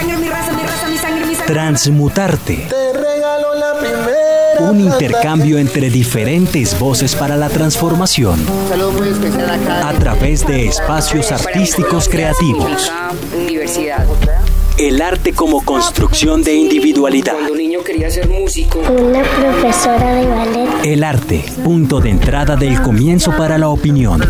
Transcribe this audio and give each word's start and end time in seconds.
sangre, 0.00 0.18
mi 0.18 0.28
raza, 0.28 0.52
mi 0.52 0.62
raza, 0.62 0.88
mi 0.88 0.96
sangre, 0.96 1.26
mi 1.26 1.34
sangre. 1.34 1.52
Transmutarte. 1.52 2.66
Te 2.68 2.92
regalo 2.92 3.54
la 3.54 3.78
primera. 3.78 4.70
Un 4.70 4.80
intercambio 4.80 5.58
entre 5.58 5.90
diferentes 5.90 6.78
voces 6.78 7.14
para 7.14 7.36
la 7.36 7.48
transformación. 7.48 8.44
Saludos 8.68 8.94
muy 8.94 9.08
especial 9.08 9.50
acá. 9.50 9.88
A 9.88 9.92
través 9.94 10.46
de 10.46 10.66
espacios 10.66 11.32
artísticos 11.32 12.08
creativos. 12.08 12.90
Universidad. 13.34 14.06
El 14.78 15.02
arte 15.02 15.32
como 15.32 15.62
construcción 15.62 16.42
de 16.42 16.54
individualidad. 16.54 17.34
Cuando 17.34 17.54
niño 17.54 17.80
quería 17.84 18.10
ser 18.10 18.28
músico. 18.28 18.78
Una 18.78 19.22
profesora 19.22 20.14
de 20.14 20.26
ballet. 20.26 20.68
El 20.84 21.04
arte, 21.04 21.44
punto 21.62 22.00
de 22.00 22.10
entrada 22.10 22.56
del 22.56 22.80
comienzo 22.80 23.36
para 23.36 23.58
la 23.58 23.68
opinión. 23.68 24.20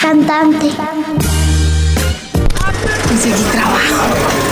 Cantante. 0.00 0.70
Conseguí 3.08 3.42
trabajo. 3.52 4.51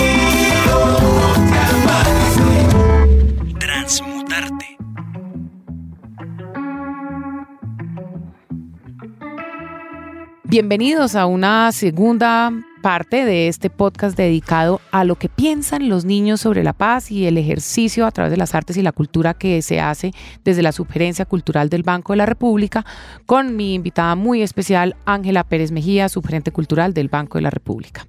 Bienvenidos 10.51 11.15
a 11.15 11.27
una 11.27 11.71
segunda 11.71 12.51
parte 12.81 13.23
de 13.23 13.47
este 13.47 13.69
podcast 13.69 14.17
dedicado 14.17 14.81
a 14.91 15.05
lo 15.05 15.15
que 15.15 15.29
piensan 15.29 15.87
los 15.87 16.03
niños 16.03 16.41
sobre 16.41 16.61
la 16.61 16.73
paz 16.73 17.09
y 17.09 17.25
el 17.25 17.37
ejercicio 17.37 18.05
a 18.05 18.11
través 18.11 18.31
de 18.31 18.37
las 18.37 18.53
artes 18.53 18.75
y 18.75 18.81
la 18.81 18.91
cultura 18.91 19.33
que 19.33 19.61
se 19.61 19.79
hace 19.79 20.11
desde 20.43 20.61
la 20.61 20.73
sugerencia 20.73 21.23
cultural 21.23 21.69
del 21.69 21.83
Banco 21.83 22.11
de 22.11 22.17
la 22.17 22.25
República 22.25 22.85
con 23.25 23.55
mi 23.55 23.75
invitada 23.75 24.15
muy 24.15 24.41
especial 24.41 24.97
Ángela 25.05 25.45
Pérez 25.45 25.71
Mejía, 25.71 26.09
sugerente 26.09 26.51
cultural 26.51 26.93
del 26.93 27.07
Banco 27.07 27.37
de 27.37 27.43
la 27.43 27.49
República. 27.49 28.05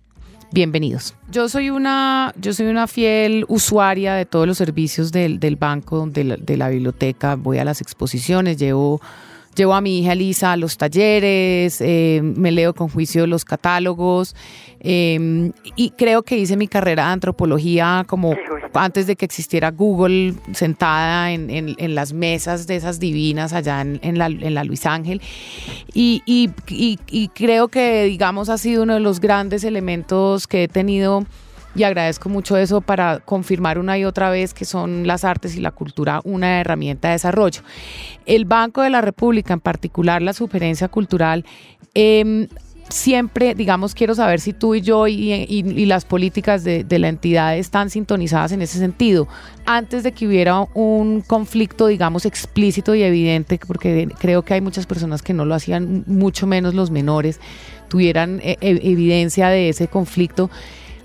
Bienvenidos. 0.51 1.15
Yo 1.31 1.49
soy 1.49 1.71
una, 1.71 2.35
yo 2.41 2.53
soy 2.55 2.67
una 2.67 2.89
fiel 2.89 3.45
usuaria 3.47 4.15
de 4.15 4.27
todos 4.27 4.49
los 4.49 4.59
servicios 4.59 5.13
del, 5.13 5.39
del 5.39 5.55
banco, 5.55 6.09
de 6.09 6.25
la, 6.25 6.37
de 6.39 6.57
la 6.57 6.71
biblioteca. 6.71 7.37
Voy 7.37 7.59
a 7.59 7.65
las 7.65 7.81
exposiciones, 7.81 8.57
llevo 8.57 9.01
Llevo 9.55 9.75
a 9.75 9.81
mi 9.83 9.99
hija 9.99 10.15
Lisa 10.15 10.53
a 10.53 10.57
los 10.57 10.79
talleres, 10.79 11.81
eh, 11.83 12.21
me 12.23 12.51
leo 12.53 12.73
con 12.75 12.89
juicio 12.89 13.27
los 13.27 13.45
catálogos 13.45 14.35
eh, 14.81 15.51
y 15.77 15.91
creo 15.91 16.23
que 16.23 16.39
hice 16.39 16.57
mi 16.57 16.69
carrera 16.69 17.07
de 17.07 17.13
antropología 17.13 18.05
como 18.09 18.35
antes 18.75 19.07
de 19.07 19.15
que 19.17 19.27
existiera 19.27 19.71
Google, 19.71 20.33
sentada 20.55 21.31
en, 21.33 21.51
en- 21.51 21.75
en 21.77 21.95
las 21.95 22.15
mesas 22.15 22.67
de 22.67 22.77
esas 22.77 22.99
divinas 22.99 23.53
allá 23.53 23.83
en, 23.83 24.01
en 24.03 24.17
la, 24.19 24.65
Luis 24.65 24.87
Ángel. 24.87 25.21
Y, 25.93 26.23
y- 26.25 26.49
y- 26.69 26.99
y 27.11 27.29
creo 27.29 27.69
que, 27.69 28.05
digamos, 28.05 28.49
ha 28.49 28.57
sido 28.57 28.85
uno 28.85 28.95
de 28.95 29.01
los 29.01 29.21
grandes 29.21 29.65
elementos 29.65 30.47
que 30.47 30.65
he 30.65 30.69
tenido 30.69 31.27
y 31.75 31.83
agradezco 31.85 32.29
mucho 32.29 32.57
eso 32.57 32.81
para 32.81 33.21
confirmar 33.21 33.79
una 33.79 33.97
y 33.99 34.05
otra 34.05 34.31
vez 34.31 34.53
que 34.55 34.65
son 34.65 35.07
las 35.07 35.25
artes 35.25 35.57
y 35.57 35.61
la 35.61 35.71
cultura 35.71 36.21
una 36.25 36.61
herramienta 36.61 37.09
de 37.09 37.13
desarrollo. 37.15 37.63
El 38.27 38.45
Banco 38.45 38.83
de 38.83 38.91
la 38.91 39.01
República, 39.01 39.55
en 39.55 39.61
particular 39.61 40.21
la 40.23 40.33
sugerencia 40.33 40.89
cultural, 40.89 41.45
em, 41.95 42.49
siempre, 42.89 43.55
digamos, 43.55 43.95
quiero 43.95 44.15
saber 44.15 44.39
si 44.41 44.53
tú 44.53 44.75
y 44.75 44.83
yo 44.83 45.07
y, 45.07 45.33
y- 45.33 45.47
y 45.61 45.87
las 45.87 46.05
políticas 46.05 46.63
de, 46.63 46.85
la 46.99 47.09
entidad 47.09 47.57
están 47.57 47.89
sintonizadas 47.89 48.53
en 48.53 48.61
ese 48.61 48.79
sentido. 48.79 49.29
Antes 49.65 50.03
de 50.03 50.13
que 50.13 50.27
hubiera 50.27 50.61
un 50.75 51.23
conflicto, 51.23 51.87
digamos, 51.87 52.27
explícito 52.27 52.95
y 52.95 53.03
evidente, 53.03 53.59
porque 53.67 54.09
creo 54.19 54.43
que 54.43 54.55
hay 54.55 54.61
muchas 54.61 54.85
personas 54.85 55.23
que 55.23 55.33
no 55.33 55.47
lo 55.47 55.55
hacían, 55.55 56.05
mucho 56.07 56.47
menos 56.47 56.75
los 56.75 56.91
menores, 56.91 57.41
tuvieran 57.89 58.41
eh, 58.43 58.57
evidencia 58.61 59.49
de 59.49 59.71
ese 59.71 59.89
conflicto. 59.89 60.51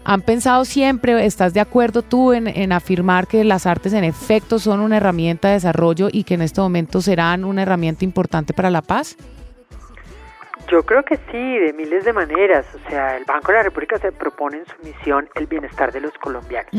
¿Han 0.10 0.22
pensado 0.22 0.64
siempre, 0.64 1.26
estás 1.26 1.54
de 1.54 1.60
acuerdo 1.60 2.02
tú 2.02 2.32
en, 2.32 2.48
en 2.48 2.72
afirmar 2.72 3.28
que 3.28 3.44
las 3.44 3.66
artes 3.66 3.92
en 3.92 4.06
efecto 4.06 4.58
son 4.58 4.80
una 4.80 4.96
herramienta 4.96 5.50
de 5.50 5.56
desarrollo 5.56 6.08
y 6.10 6.24
que 6.24 6.36
en 6.36 6.44
este 6.44 6.62
momento 6.62 7.02
serán 7.02 7.44
una 7.44 7.64
herramienta 7.64 8.06
importante 8.06 8.54
para 8.54 8.70
la 8.70 8.82
paz? 8.82 9.18
Yo 10.72 10.84
creo 10.84 11.04
que 11.04 11.18
sí, 11.30 11.58
de 11.60 11.74
miles 11.74 12.06
de 12.06 12.14
maneras. 12.14 12.66
O 12.74 12.90
sea, 12.90 13.18
el 13.18 13.26
Banco 13.26 13.52
de 13.52 13.58
la 13.58 13.64
República 13.64 13.98
se 13.98 14.14
propone 14.14 14.60
en 14.60 14.66
su 14.66 14.76
misión 14.82 15.28
el 15.36 15.46
bienestar 15.46 15.92
de 15.92 16.00
los 16.00 16.14
colombianos. 16.14 16.72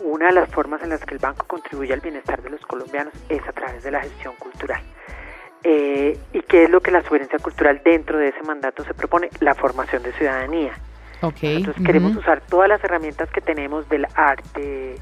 Una 0.00 0.26
de 0.26 0.32
las 0.32 0.50
formas 0.50 0.82
en 0.82 0.88
las 0.88 1.04
que 1.04 1.14
el 1.14 1.20
banco 1.20 1.46
contribuye 1.46 1.92
al 1.92 2.00
bienestar 2.00 2.42
de 2.42 2.50
los 2.50 2.60
colombianos 2.66 3.14
es 3.28 3.46
a 3.46 3.52
través 3.52 3.84
de 3.84 3.92
la 3.92 4.00
gestión 4.00 4.34
cultural. 4.40 4.82
Eh, 5.62 6.18
¿Y 6.32 6.40
qué 6.40 6.64
es 6.64 6.70
lo 6.70 6.80
que 6.80 6.90
la 6.90 7.04
sugerencia 7.04 7.38
cultural 7.38 7.82
dentro 7.84 8.18
de 8.18 8.30
ese 8.30 8.42
mandato 8.42 8.82
se 8.82 8.94
propone? 8.94 9.30
La 9.38 9.54
formación 9.54 10.02
de 10.02 10.12
ciudadanía. 10.14 10.72
Ok. 11.22 11.42
Nosotros 11.42 11.76
ujú. 11.76 11.84
queremos 11.84 12.16
usar 12.16 12.40
todas 12.42 12.68
las 12.68 12.82
herramientas 12.84 13.28
que 13.30 13.40
tenemos 13.40 13.88
del 13.88 14.06
arte, 14.14 14.96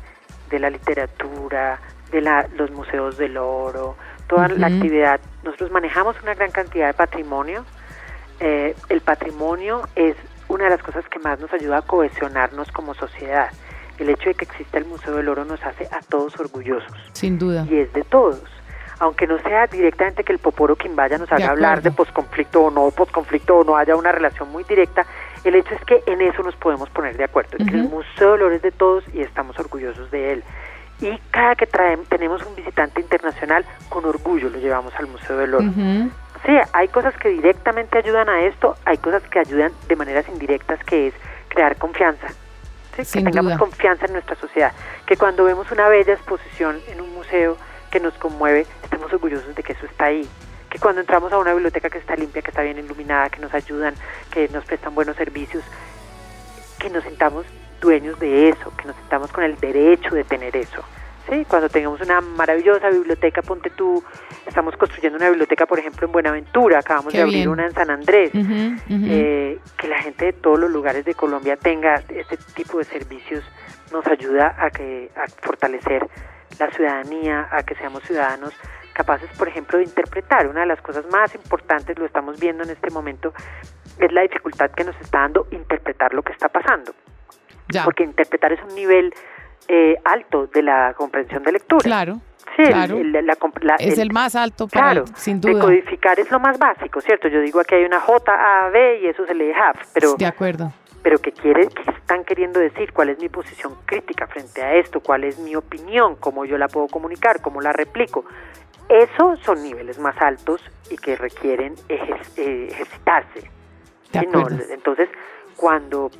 de 0.51 0.59
la 0.59 0.71
literatura, 0.71 1.81
de 2.11 2.21
la- 2.21 2.47
los 2.57 2.71
museos 2.71 3.17
del 3.17 3.37
oro, 3.39 3.97
toda 4.29 4.49
la 4.49 4.67
Ujú. 4.69 4.77
actividad. 4.77 5.21
Nosotros 5.45 5.71
manejamos 5.71 6.17
una 6.23 6.35
gran 6.35 6.51
cantidad 6.51 6.87
de 6.89 6.95
patrimonio. 6.95 7.65
Eh, 8.41 8.75
el 8.89 9.01
patrimonio 9.01 9.83
es 9.95 10.17
una 10.49 10.65
de 10.65 10.71
las 10.71 10.83
cosas 10.83 11.05
que 11.09 11.19
más 11.19 11.39
nos 11.41 11.53
ayuda 11.53 11.79
a 11.79 11.83
cohesionarnos 11.83 12.71
como 12.73 12.95
sociedad. 12.95 13.49
El 13.99 14.09
hecho 14.11 14.29
de 14.31 14.35
que 14.35 14.45
exista 14.45 14.79
el 14.79 14.85
Museo 14.87 15.15
del 15.17 15.29
Oro 15.29 15.45
nos 15.45 15.63
hace 15.65 15.87
a 15.93 16.01
todos 16.09 16.39
orgullosos 16.41 16.93
Sin 17.13 17.39
duda. 17.39 17.67
y 17.71 17.77
es 17.77 17.93
de 17.93 18.03
todos. 18.05 18.43
Aunque 19.03 19.27
no 19.27 19.37
sea 19.41 19.67
directamente 19.67 20.23
que 20.23 20.33
el 20.33 20.39
Poporo 20.39 20.77
Quimbaya 20.77 21.19
nos 21.19 21.33
haga 21.33 21.51
hablar 21.51 21.83
de 21.83 21.91
posconflicto 21.91 22.63
o 22.63 22.71
no 22.71 22.89
posconflicto 22.93 23.57
o 23.57 23.65
no 23.65 23.77
haya 23.77 23.97
una 23.97 24.13
relación 24.13 24.49
muy 24.53 24.63
directa, 24.63 25.05
el 25.43 25.57
hecho 25.57 25.75
es 25.75 25.85
que 25.85 26.05
en 26.07 26.21
eso 26.21 26.41
nos 26.45 26.55
podemos 26.55 26.89
poner 26.91 27.17
de 27.17 27.25
acuerdo. 27.25 27.59
Que 27.59 27.65
el. 27.65 27.83
Museo 27.89 28.35
del 28.35 28.43
Oro 28.43 28.55
es 28.55 28.63
de 28.63 28.71
todos 28.71 29.03
y 29.13 29.23
estamos 29.23 29.59
orgullosos 29.59 30.09
de 30.13 30.35
él. 30.35 30.45
Y 31.01 31.19
cada 31.33 31.57
que 31.57 31.67
traemos, 31.67 32.07
tenemos 32.07 32.47
un 32.47 32.55
visitante 32.55 33.01
internacional, 33.01 33.65
con 33.89 34.05
orgullo 34.05 34.49
lo 34.49 34.59
llevamos 34.59 34.95
al 34.95 35.09
Museo 35.09 35.37
del 35.37 35.53
Oro. 35.57 35.65
Ujú. 35.65 36.09
Sí, 36.47 36.53
hay 36.73 36.87
cosas 36.87 37.17
que 37.17 37.31
directamente 37.31 37.99
ayudan 37.99 38.29
a 38.29 38.43
esto, 38.43 38.77
hay 38.85 38.99
cosas 38.99 39.25
que 39.25 39.41
ayudan 39.41 39.73
de 39.89 39.97
maneras 39.97 40.29
indirectas, 40.29 40.79
que 40.85 41.09
es 41.09 41.15
crear 41.49 41.75
confianza. 41.75 42.29
¿sí? 42.97 43.03
Que 43.19 43.25
tengamos 43.25 43.55
duda. 43.55 43.59
confianza 43.59 44.07
en 44.07 44.13
nuestra 44.13 44.37
sociedad. 44.37 44.71
Que 45.07 45.17
cuando 45.17 45.43
vemos 45.43 45.73
una 45.73 45.89
bella 45.89 46.13
exposición 46.13 46.79
en 46.87 47.01
un 47.01 47.13
museo 47.15 47.57
que 47.93 48.01
nos 48.01 48.15
conmueve, 48.15 48.67
estemos 48.83 49.13
orgullosos 49.13 49.55
de 49.55 49.63
que 49.63 49.75
eso 49.75 49.87
está 49.87 50.07
ahí. 50.07 50.27
Que 50.71 50.79
cuando 50.79 51.03
entramos 51.03 51.31
a 51.33 51.39
una 51.39 51.53
biblioteca 51.53 51.91
que 51.91 51.99
está 51.99 52.17
limpia, 52.17 52.41
que 52.43 52.51
está 52.51 52.63
bien 52.63 52.79
iluminada, 52.79 53.29
que 53.29 53.39
nos 53.41 53.53
ayudan, 53.53 53.95
que 54.33 54.49
nos 54.49 54.65
prestan 54.65 54.95
buenos 54.95 55.15
servicios, 55.17 55.63
que 56.79 56.89
nos 56.89 57.05
sintamos 57.05 57.45
dueños 57.81 58.19
de 58.19 58.49
eso, 58.49 58.73
que 58.77 58.87
nos 58.87 58.97
sintamos 58.97 59.31
con 59.31 59.45
el 59.45 59.57
derecho 59.61 60.15
de 60.15 60.25
tener 60.25 60.57
eso. 60.57 60.83
¿sí? 61.29 61.45
Cuando 61.47 61.69
tengamos 61.69 62.01
una 62.01 62.23
maravillosa 62.23 62.89
biblioteca, 62.89 63.43
ponte 63.43 63.69
tú, 63.71 64.03
estamos 64.47 64.75
construyendo 64.79 65.19
una 65.19 65.29
biblioteca, 65.29 65.67
por 65.67 65.79
ejemplo, 65.79 66.07
en 66.07 66.13
Buenaventura, 66.13 66.79
acabamos 66.79 67.13
Qué 67.13 67.19
de 67.19 67.23
abrir 67.25 67.37
bien. 67.37 67.49
una 67.51 67.67
en 67.67 67.73
San 67.75 67.91
Andrés, 67.91 68.31
Ujú, 68.35 68.43
ujú. 68.43 69.07
eh, 69.11 69.59
que 69.77 69.89
la 69.89 70.01
gente 70.01 70.25
de 70.27 70.33
todos 70.33 70.59
los 70.59 70.71
lugares 70.71 71.05
de 71.05 71.15
Colombia 71.15 71.57
tenga 71.59 71.97
este 72.09 72.39
tipo 72.55 72.79
de 72.79 72.85
servicios 72.85 73.45
nos 73.93 74.07
ayuda 74.07 74.57
a 74.59 74.71
que 74.71 75.11
a 75.15 75.29
fortalecer 75.43 76.09
la 76.59 76.71
ciudadanía, 76.71 77.49
a 77.51 77.63
que 77.63 77.75
seamos 77.77 78.03
ciudadanos 78.05 78.53
capaces, 78.93 79.29
por 79.39 79.49
ejemplo, 79.49 79.79
de 79.79 79.85
interpretar. 79.85 80.47
Una 80.47 80.61
de 80.61 80.67
las 80.67 80.81
cosas 80.83 81.05
más 81.11 81.35
importantes, 81.35 81.99
lo 81.99 82.05
estamos 82.07 82.39
viendo 82.39 82.63
en 82.63 82.71
este 82.71 82.91
momento, 82.91 83.33
es 83.99 84.13
la 84.13 84.23
dificultad 84.23 84.71
que 84.71 84.85
nos 84.85 84.95
está 85.01 85.21
dando 85.21 85.47
interpretar 85.51 86.13
lo 86.15 86.23
que 86.23 86.33
está 86.33 86.49
pasando. 86.49 86.93
ya. 87.69 87.85
Porque 87.85 88.03
interpretar 88.05 88.53
es 88.53 88.61
un 88.63 88.75
nivel 88.75 89.15
eh, 89.69 89.97
alto 90.05 90.47
de 90.49 90.63
la 90.63 90.93
comprensión 90.95 91.43
de 91.45 91.53
lectura. 91.53 91.83
Claro. 91.85 92.21
Sí, 92.57 92.65
claro. 92.65 92.99
el- 92.99 93.13
la 93.13 93.23
la- 93.63 93.77
es 93.79 93.97
el 93.97 94.13
más 94.13 94.35
alto 94.37 94.67
para, 94.69 94.91
Claro, 94.93 95.05
sin 95.15 95.41
duda. 95.41 95.55
decodificar 95.55 96.19
es 96.21 96.31
lo 96.31 96.39
más 96.39 96.59
básico, 96.59 97.01
¿cierto? 97.01 97.29
Yo 97.29 97.41
digo 97.41 97.61
aquí 97.61 97.77
hay 97.77 97.85
una 97.85 97.99
J, 98.01 98.33
A, 98.67 98.69
B 98.69 99.01
y 99.03 99.07
eso 99.07 99.25
se 99.25 99.35
lee 99.35 99.53
half, 99.53 99.81
pero, 99.95 100.17
De 100.17 100.27
acuerdo. 100.27 100.71
Pero 101.03 101.19
¿qué, 101.19 101.33
quiere, 101.33 101.69
¿qué 101.69 101.91
están 101.91 102.25
queriendo 102.25 102.61
decir? 102.61 102.93
¿Cuál 102.93 103.09
es 103.11 103.19
mi 103.19 103.29
posición 103.29 103.77
crítica 103.87 104.27
frente 104.27 104.63
a 104.63 104.75
esto? 104.75 105.01
¿Cuál 105.01 105.25
es 105.25 105.39
mi 105.39 105.57
opinión? 105.57 106.17
¿Cómo 106.17 106.45
yo 106.45 106.59
la 106.59 106.69
puedo 106.69 106.87
comunicar? 106.89 107.41
¿Cómo 107.41 107.61
la 107.61 107.73
replico? 107.73 108.25
Esos 108.89 109.41
son 109.41 109.63
niveles 109.63 109.99
más 109.99 110.21
altos 110.21 110.63
y 110.91 110.97
que 110.97 111.17
requieren 111.17 111.75
ejer- 111.89 112.27
eh, 112.37 112.69
ejercitarse. 112.71 113.51
Sí, 114.13 114.27
no, 114.31 114.47
entonces, 114.71 115.09
cuando 115.57 116.11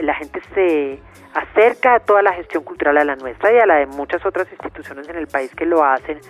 la 0.00 0.14
gente 0.14 0.40
se 0.54 1.00
acerca 1.34 1.94
a 1.94 2.00
toda 2.00 2.22
la 2.22 2.32
gestión 2.32 2.62
cultural, 2.62 2.96
a 2.98 3.04
la 3.04 3.16
nuestra 3.16 3.52
y 3.52 3.58
a 3.58 3.66
la 3.66 3.76
de 3.76 3.86
muchas 3.86 4.24
otras 4.24 4.50
instituciones 4.52 5.08
en 5.08 5.16
el 5.16 5.26
país 5.26 5.52
que 5.54 5.66
lo 5.66 5.84
hacen, 5.84 6.20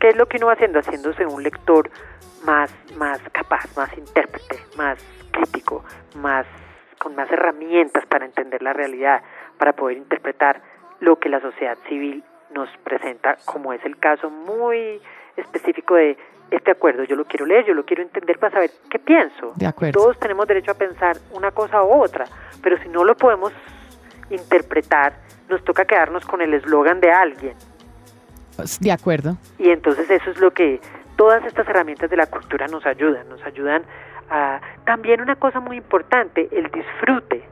¿qué 0.00 0.08
es 0.08 0.16
lo 0.16 0.26
que 0.26 0.38
uno 0.38 0.46
va 0.46 0.54
haciendo? 0.54 0.78
Haciéndose 0.78 1.26
un 1.26 1.42
lector 1.42 1.90
más, 2.44 2.74
más 2.96 3.20
capaz, 3.32 3.66
más 3.76 3.96
intérprete, 3.96 4.58
más 4.76 4.98
crítico, 5.30 5.84
más 6.16 6.46
con 7.02 7.16
más 7.16 7.28
herramientas 7.32 8.06
para 8.06 8.24
entender 8.24 8.62
la 8.62 8.72
realidad, 8.72 9.22
para 9.58 9.72
poder 9.72 9.96
interpretar 9.96 10.62
lo 11.00 11.18
que 11.18 11.28
la 11.28 11.40
sociedad 11.40 11.76
civil 11.88 12.22
nos 12.54 12.68
presenta, 12.84 13.38
como 13.44 13.72
es 13.72 13.84
el 13.84 13.98
caso 13.98 14.30
muy 14.30 15.02
específico 15.36 15.96
de 15.96 16.16
este 16.52 16.70
acuerdo. 16.70 17.02
Yo 17.02 17.16
lo 17.16 17.24
quiero 17.24 17.44
leer, 17.44 17.64
yo 17.66 17.74
lo 17.74 17.84
quiero 17.84 18.04
entender 18.04 18.38
para 18.38 18.52
saber 18.52 18.70
qué 18.88 19.00
pienso. 19.00 19.52
De 19.56 19.66
acuerdo. 19.66 20.00
Todos 20.00 20.18
tenemos 20.20 20.46
derecho 20.46 20.70
a 20.70 20.74
pensar 20.74 21.16
una 21.32 21.50
cosa 21.50 21.82
u 21.82 21.90
otra, 22.04 22.24
pero 22.62 22.80
si 22.80 22.88
no 22.88 23.02
lo 23.02 23.16
podemos 23.16 23.52
interpretar, 24.30 25.14
nos 25.48 25.64
toca 25.64 25.84
quedarnos 25.84 26.24
con 26.24 26.40
el 26.40 26.54
eslogan 26.54 27.00
de 27.00 27.10
alguien. 27.10 27.56
De 28.80 28.92
acuerdo. 28.92 29.36
Y 29.58 29.70
entonces 29.70 30.08
eso 30.08 30.30
es 30.30 30.38
lo 30.38 30.52
que 30.52 30.80
todas 31.16 31.44
estas 31.44 31.68
herramientas 31.68 32.10
de 32.10 32.16
la 32.16 32.26
cultura 32.26 32.66
nos 32.68 32.84
ayudan, 32.86 33.28
nos 33.28 33.42
ayudan 33.44 33.82
a 34.30 34.60
también 34.84 35.20
una 35.20 35.36
cosa 35.36 35.60
muy 35.60 35.76
importante, 35.76 36.48
el 36.52 36.70
disfrute. 36.70 37.44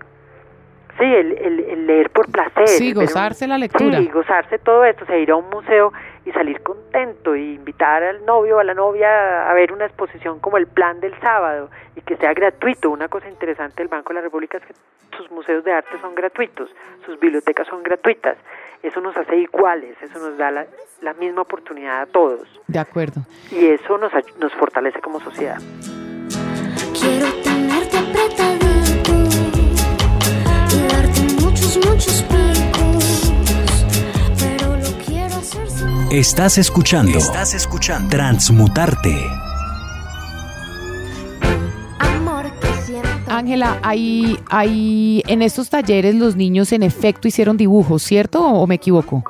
Sí, 0.98 1.04
el, 1.04 1.32
el- 1.38 1.60
el 1.60 1.87
leer 1.87 2.10
por 2.10 2.31
placer. 2.31 2.69
Sí, 2.69 2.92
gozarse 2.92 3.46
la 3.46 3.58
lectura. 3.58 3.98
Sí, 3.98 4.08
gozarse 4.08 4.58
todo 4.58 4.84
esto, 4.84 5.04
o 5.04 5.06
sea, 5.06 5.16
ir 5.19 5.31
a 5.31 5.37
un 5.37 5.48
museo 5.50 5.92
y 6.26 6.32
salir 6.32 6.60
contento 6.62 7.34
y 7.34 7.54
invitar 7.54 8.02
al 8.02 8.25
novio 8.26 8.56
o 8.56 8.58
a 8.60 8.64
la 8.64 8.75
novia 8.75 9.48
a 9.50 9.54
ver 9.54 9.72
una 9.72 9.87
exposición 9.87 10.38
como 10.40 10.58
el 10.58 10.66
plan 10.66 11.00
del 11.00 11.19
sábado 11.20 11.70
y 11.96 12.00
que 12.02 12.16
sea 12.16 12.34
gratuito. 12.34 12.90
Una 12.90 13.08
cosa 13.08 13.28
interesante 13.28 13.76
del 13.82 13.88
Banco 13.88 14.10
de 14.10 14.14
la 14.16 14.20
República 14.20 14.58
es 14.58 14.64
que 14.66 14.75
sus 15.16 15.31
museos 15.31 15.64
de 15.64 15.72
arte 15.72 15.98
son 16.00 16.14
gratuitos, 16.14 16.69
sus 17.06 17.19
bibliotecas 17.19 17.66
son 17.69 17.82
gratuitas. 17.82 18.37
Eso 18.82 19.00
nos 19.00 19.16
hace 19.16 19.37
iguales, 19.37 19.96
eso 20.02 20.19
nos 20.19 20.37
da 20.38 20.50
la, 20.50 20.66
la 21.02 21.12
misma 21.14 21.42
oportunidad 21.42 22.00
a 22.02 22.06
todos 22.06 22.48
De 22.66 22.78
acuerdo. 22.78 23.20
y 23.50 23.66
eso 23.66 23.98
nos, 23.98 24.10
nos 24.38 24.52
fortalece 24.54 25.00
como 25.00 25.20
sociedad. 25.20 25.58
Quiero 26.98 27.26
Estás 36.11 36.59
escuchando. 36.59 37.17
Estás 37.19 37.55
escuchando. 37.55 38.09
Transmutarte. 38.11 39.15
amor 42.01 42.47
que 42.61 42.67
siento. 42.83 43.09
Ángela, 43.29 43.79
hay, 43.83 44.39
hay, 44.51 45.23
en 45.29 45.43
estos 45.43 45.71
talleres 45.71 46.15
los 46.17 46.35
niños 46.35 46.73
en 46.73 46.83
efecto 46.83 47.29
hicieron 47.29 47.57
dibujos, 47.57 48.03
¿cierto? 48.03 48.45
¿O 48.45 48.67
me 48.67 48.75
equivoco? 48.77 49.23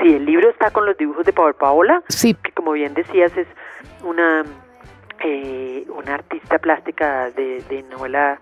Sí, 0.00 0.12
el 0.14 0.24
libro 0.24 0.48
está 0.50 0.70
con 0.70 0.86
los 0.86 0.96
dibujos 0.96 1.26
de 1.26 1.32
Power 1.32 1.54
Paola, 1.54 2.02
Sí, 2.08 2.34
que 2.34 2.52
como 2.52 2.72
bien 2.72 2.94
decías 2.94 3.36
es 3.36 3.48
una, 4.04 4.44
eh, 5.24 5.84
una 5.98 6.14
artista 6.14 6.58
plástica 6.58 7.30
de, 7.32 7.64
de 7.68 7.82
novela 7.90 8.40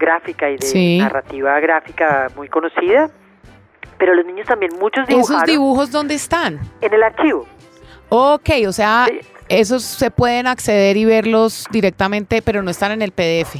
gráfica 0.00 0.50
y 0.50 0.56
de 0.56 0.66
Sí. 0.66 0.98
narrativa 0.98 1.60
gráfica 1.60 2.26
muy 2.34 2.48
conocida, 2.48 3.08
pero 3.98 4.14
los 4.14 4.24
niños 4.26 4.46
también, 4.46 4.72
muchos 4.78 5.04
¿esos 5.08 5.16
dibujaron 5.16 5.46
dibujos 5.46 5.90
dónde 5.90 6.14
están? 6.14 6.60
en 6.80 6.94
el 6.94 7.02
archivo. 7.02 7.46
Ok, 8.08 8.50
o 8.68 8.72
sea, 8.72 9.06
Sí. 9.08 9.20
esos 9.48 9.82
se 9.82 10.10
pueden 10.10 10.46
acceder 10.46 10.96
y 10.96 11.04
verlos 11.04 11.66
directamente, 11.70 12.40
pero 12.42 12.62
no 12.62 12.70
están 12.70 12.92
en 12.92 13.02
el 13.02 13.12
PDF. 13.12 13.56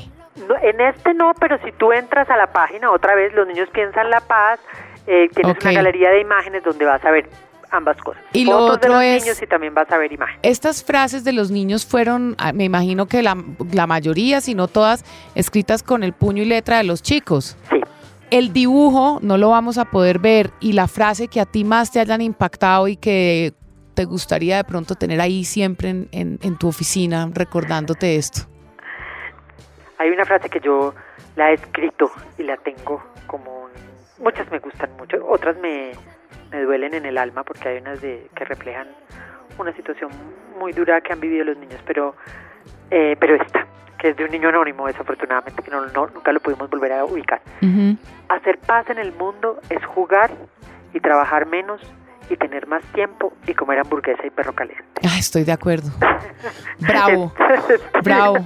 No, 0.49 0.55
en 0.63 0.81
este 0.81 1.15
no, 1.15 1.33
pero 1.41 1.59
si 1.65 1.73
tú 1.73 1.93
entras 1.93 2.29
a 2.31 2.37
la 2.37 2.53
página 2.53 2.91
otra 2.91 3.15
vez, 3.15 3.33
los 3.35 3.47
niños 3.49 3.69
piensan 3.73 4.11
la 4.11 4.21
paz, 4.21 4.61
eh, 5.07 5.29
tienes 5.35 5.57
Ok. 5.57 5.63
una 5.65 5.73
galería 5.73 6.11
de 6.11 6.21
imágenes 6.21 6.63
donde 6.63 6.85
vas 6.85 7.05
a 7.05 7.11
ver 7.11 7.29
ambas 7.73 7.97
cosas. 7.97 8.23
Y 8.33 8.45
lo 8.45 8.65
de 8.67 8.71
otro 8.71 8.93
los 8.95 9.03
es- 9.03 9.25
niños 9.25 9.43
y 9.43 9.47
también 9.47 9.75
vas 9.75 9.91
a 9.91 9.99
ver 9.99 10.13
imágenes. 10.13 10.39
Estas 10.45 10.85
frases 10.85 11.25
de 11.25 11.33
los 11.33 11.51
niños 11.51 11.85
fueron, 11.85 12.37
ah, 12.39 12.53
me 12.53 12.65
imagino 12.65 13.07
que 13.07 13.23
la, 13.23 13.37
la 13.73 13.87
mayoría, 13.89 14.41
si 14.41 14.55
no 14.55 14.69
todas, 14.69 15.05
escritas 15.35 15.83
con 15.83 16.05
el 16.05 16.13
puño 16.13 16.43
y 16.43 16.47
letra 16.47 16.77
de 16.79 16.85
los 16.85 17.03
chicos. 17.03 17.57
El 18.31 18.53
dibujo 18.53 19.21
no 19.23 19.39
lo 19.39 19.51
vamos 19.51 19.79
a 19.79 19.85
poder 19.85 20.19
ver 20.19 20.51
y 20.61 20.73
la 20.73 20.89
frase 20.89 21.29
que 21.29 21.41
a 21.41 21.45
ti 21.45 21.65
más 21.65 21.93
te 21.93 22.01
hayan 22.01 22.21
impactado 22.21 22.89
y 22.89 22.97
que 22.97 23.53
te 23.95 24.05
gustaría 24.05 24.57
de 24.57 24.65
pronto 24.65 24.97
tener 24.97 25.21
ahí 25.21 25.45
siempre 25.45 26.09
en, 26.11 26.59
tu 26.59 26.69
oficina 26.69 27.29
recordándote 27.33 28.17
esto. 28.17 28.43
Hay 29.99 30.11
una 30.11 30.25
frase 30.25 30.51
que 30.51 30.61
yo 30.61 30.93
la 31.37 31.51
he 31.51 31.55
escrito 31.55 32.11
y 32.37 32.43
la 32.43 32.57
tengo 32.59 33.03
como... 33.27 33.69
Muchas 34.19 34.51
me 34.51 34.59
gustan 34.59 34.91
mucho, 34.97 35.19
otras 35.27 35.57
me, 35.59 35.93
me 36.51 36.63
duelen 36.63 36.95
en 36.95 37.07
el 37.07 37.19
alma 37.19 37.45
porque 37.45 37.69
hay 37.69 37.79
unas 37.79 38.01
de, 38.01 38.29
que 38.35 38.45
reflejan 38.45 38.89
una 39.59 39.73
situación 39.75 40.11
muy 40.59 40.73
dura 40.73 41.01
que 41.01 41.13
han 41.13 41.21
vivido 41.21 41.45
los 41.45 41.57
niños, 41.59 41.81
pero, 41.87 42.15
eh, 42.91 43.17
pero 43.19 43.37
esta, 43.37 43.67
que 44.07 44.11
es 44.11 44.17
de 44.17 44.25
un 44.25 44.31
niño 44.31 44.51
anónimo, 44.51 44.87
desafortunadamente, 44.87 45.63
que 45.65 45.71
no, 45.73 45.85
no- 45.87 46.07
nunca 46.07 46.31
lo 46.31 46.39
pudimos 46.39 46.71
volver 46.71 46.93
a 46.93 47.05
ubicar. 47.05 47.41
Hacer 48.29 48.59
paz 48.59 48.89
en 48.91 48.99
el 48.99 49.13
mundo 49.13 49.59
es 49.69 49.85
jugar 49.85 50.31
y 50.95 51.01
trabajar 51.01 51.47
menos 51.47 51.81
y 52.31 52.37
tener 52.37 52.67
más 52.69 52.85
tiempo 52.93 53.33
y 53.49 53.55
comer 53.55 53.81
hamburguesa 53.81 54.25
y 54.25 54.31
perro 54.31 54.53
caliente. 54.53 54.85
Ah, 55.05 55.17
estoy 55.19 55.43
de 55.45 55.51
acuerdo. 55.53 55.89
Bravo, 56.79 57.33
bravo. 58.05 58.37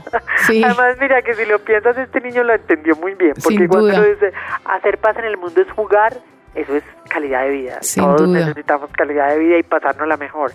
Sí. 0.47 0.63
Además, 0.65 0.97
mira 1.01 1.21
que 1.23 1.35
si 1.35 1.45
lo 1.45 1.59
piensas, 1.59 1.97
este 1.99 2.21
niño 2.21 2.43
lo 2.45 2.55
entendió 2.55 2.95
muy 2.97 3.15
bien. 3.15 3.33
Porque 3.35 3.59
Sin 3.59 3.69
cuando 3.69 3.89
duda. 3.89 4.03
dice 4.05 4.33
hacer 4.65 4.97
paz 4.99 5.17
en 5.19 5.25
el 5.25 5.37
mundo 5.37 5.61
es 5.61 5.71
jugar, 5.73 6.15
eso 6.55 6.75
es 6.77 6.85
calidad 7.09 7.43
de 7.43 7.51
vida. 7.51 7.79
Sin 7.83 8.05
Todos 8.05 8.23
duda. 8.23 8.39
necesitamos 8.47 8.91
calidad 8.93 9.29
de 9.31 9.39
vida 9.39 9.59
y 9.59 9.63
pasarnos 9.63 10.07
la 10.09 10.17
mejor. 10.17 10.53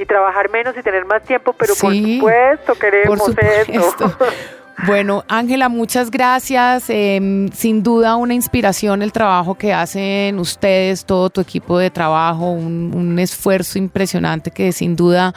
Y 0.00 0.06
trabajar 0.06 0.50
menos 0.50 0.74
y 0.76 0.82
tener 0.82 1.04
más 1.04 1.22
tiempo, 1.22 1.52
pero 1.52 1.74
por 1.74 1.94
supuesto 1.94 2.74
queremos 2.74 3.18
Por 3.18 3.28
supuesto. 3.28 3.72
eso. 4.06 4.16
Bueno, 4.86 5.24
Ángela, 5.28 5.68
muchas 5.68 6.10
gracias. 6.10 6.88
Eh, 6.88 7.50
sin 7.52 7.82
duda 7.82 8.16
una 8.16 8.32
inspiración 8.32 9.02
el 9.02 9.12
trabajo 9.12 9.54
que 9.54 9.74
hacen 9.74 10.38
ustedes, 10.38 11.04
todo 11.04 11.28
tu 11.28 11.42
equipo 11.42 11.78
de 11.78 11.90
trabajo, 11.90 12.50
un, 12.50 12.92
un 12.94 13.18
esfuerzo 13.18 13.76
impresionante 13.76 14.50
que 14.50 14.72
sin 14.72 14.96
duda 14.96 15.34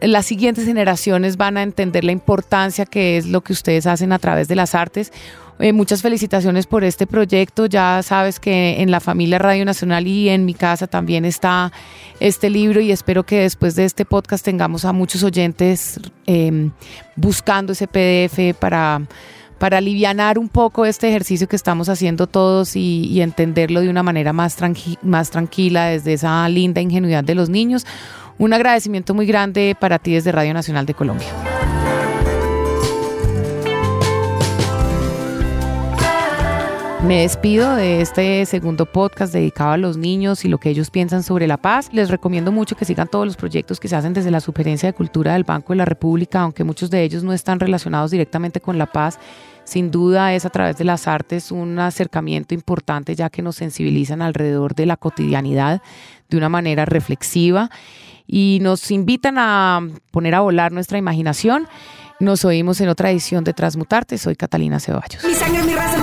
las 0.00 0.26
siguientes 0.26 0.64
generaciones 0.66 1.36
van 1.36 1.56
a 1.56 1.62
entender 1.62 2.04
la 2.04 2.12
importancia 2.12 2.84
que 2.84 3.16
es 3.16 3.26
lo 3.26 3.40
que 3.40 3.52
ustedes 3.52 3.86
hacen 3.86 4.12
a 4.12 4.18
través 4.18 4.48
de 4.48 4.56
las 4.56 4.74
artes. 4.74 5.12
Eh, 5.60 5.72
muchas 5.72 6.02
felicitaciones 6.02 6.66
por 6.66 6.84
este 6.84 7.06
proyecto. 7.06 7.66
Ya 7.66 8.00
sabes 8.04 8.38
que 8.38 8.80
en 8.80 8.90
la 8.92 9.00
familia 9.00 9.38
Radio 9.38 9.64
Nacional 9.64 10.06
y 10.06 10.28
en 10.28 10.44
mi 10.44 10.54
casa 10.54 10.86
también 10.86 11.24
está 11.24 11.72
este 12.20 12.48
libro 12.48 12.80
y 12.80 12.92
espero 12.92 13.24
que 13.24 13.40
después 13.40 13.74
de 13.74 13.84
este 13.84 14.04
podcast 14.04 14.44
tengamos 14.44 14.84
a 14.84 14.92
muchos 14.92 15.22
oyentes 15.24 15.98
eh, 16.26 16.70
buscando 17.16 17.72
ese 17.72 17.88
PDF 17.88 18.56
para, 18.58 19.02
para 19.58 19.78
alivianar 19.78 20.38
un 20.38 20.48
poco 20.48 20.86
este 20.86 21.08
ejercicio 21.08 21.48
que 21.48 21.56
estamos 21.56 21.88
haciendo 21.88 22.28
todos 22.28 22.76
y, 22.76 23.06
y 23.06 23.20
entenderlo 23.20 23.80
de 23.80 23.88
una 23.88 24.04
manera 24.04 24.32
más, 24.32 24.56
tranqui- 24.60 24.98
más 25.02 25.30
tranquila 25.30 25.86
desde 25.86 26.12
esa 26.12 26.48
linda 26.48 26.80
ingenuidad 26.80 27.24
de 27.24 27.34
los 27.34 27.48
niños. 27.48 27.84
Un 28.38 28.52
agradecimiento 28.52 29.12
muy 29.12 29.26
grande 29.26 29.76
para 29.80 29.98
ti 29.98 30.12
desde 30.12 30.30
Radio 30.30 30.54
Nacional 30.54 30.86
de 30.86 30.94
Colombia. 30.94 31.26
Me 37.04 37.22
despido 37.22 37.76
de 37.76 38.00
este 38.00 38.44
segundo 38.44 38.84
podcast 38.84 39.32
dedicado 39.32 39.70
a 39.70 39.76
los 39.76 39.96
niños 39.96 40.44
y 40.44 40.48
lo 40.48 40.58
que 40.58 40.68
ellos 40.68 40.90
piensan 40.90 41.22
sobre 41.22 41.46
la 41.46 41.56
paz. 41.56 41.90
Les 41.92 42.10
recomiendo 42.10 42.50
mucho 42.50 42.74
que 42.74 42.84
sigan 42.84 43.06
todos 43.06 43.24
los 43.24 43.36
proyectos 43.36 43.78
que 43.78 43.86
se 43.86 43.94
hacen 43.94 44.12
desde 44.12 44.32
la 44.32 44.40
Supergerencia 44.40 44.88
de 44.88 44.94
Cultura 44.94 45.34
del 45.34 45.44
Banco 45.44 45.72
de 45.72 45.76
la 45.76 45.84
República, 45.84 46.40
aunque 46.40 46.64
muchos 46.64 46.90
de 46.90 47.04
ellos 47.04 47.22
no 47.22 47.32
están 47.32 47.60
relacionados 47.60 48.10
directamente 48.10 48.60
con 48.60 48.78
la 48.78 48.86
paz. 48.86 49.20
Sin 49.62 49.92
duda 49.92 50.34
es 50.34 50.44
a 50.44 50.50
través 50.50 50.76
de 50.76 50.84
las 50.84 51.06
artes 51.06 51.52
un 51.52 51.78
acercamiento 51.78 52.52
importante 52.52 53.14
ya 53.14 53.30
que 53.30 53.42
nos 53.42 53.56
sensibilizan 53.56 54.20
alrededor 54.20 54.74
de 54.74 54.86
la 54.86 54.96
cotidianidad 54.96 55.80
de 56.28 56.36
una 56.36 56.48
manera 56.48 56.84
reflexiva 56.84 57.70
y 58.26 58.58
nos 58.60 58.90
invitan 58.90 59.36
a 59.38 59.80
poner 60.10 60.34
a 60.34 60.40
volar 60.40 60.72
nuestra 60.72 60.98
imaginación. 60.98 61.68
Nos 62.20 62.44
oímos 62.44 62.80
en 62.80 62.88
otra 62.88 63.12
edición 63.12 63.44
de 63.44 63.54
Transmutarte. 63.54 64.18
Soy 64.18 64.34
Catalina 64.34 64.80
Ceballos. 64.80 65.22
Mi 65.22 65.62
mi 65.62 65.74
raza, 65.74 65.98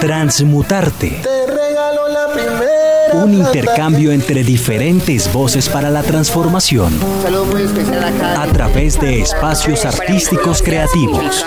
Transmutarte. 0.00 1.20
Te 1.22 1.46
regalo 1.46 2.08
la 2.08 2.32
primera. 2.32 3.24
Un 3.24 3.34
intercambio 3.34 4.12
entre 4.12 4.44
diferentes 4.44 5.32
voces 5.32 5.68
para 5.68 5.90
la 5.90 6.02
transformación 6.02 6.92
Saludo 7.22 7.46
muy 7.46 7.62
especial 7.62 8.04
a 8.22 8.46
través 8.48 9.00
de 9.00 9.20
espacios 9.20 9.84
artísticos 9.84 10.60
creativos. 10.60 11.44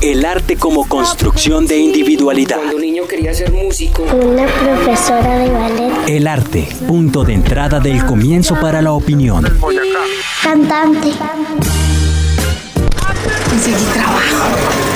El 0.00 0.24
arte 0.24 0.56
como 0.56 0.88
construcción 0.88 1.66
de 1.66 1.78
individualidad. 1.78 2.56
Cuando 2.56 2.78
niño 2.78 3.06
quería 3.06 3.32
ser 3.32 3.52
músico, 3.52 4.02
Una 4.02 4.46
profesora 4.46 5.38
de 5.38 5.50
ballet. 5.50 6.08
El 6.08 6.26
arte, 6.26 6.68
punto 6.86 7.24
de 7.24 7.34
entrada 7.34 7.78
del 7.80 8.04
comienzo 8.04 8.58
para 8.60 8.82
la 8.82 8.92
opinión. 8.92 9.46
Cantante. 10.42 11.12
Conseguí 13.48 13.84
trabajo. 13.94 14.95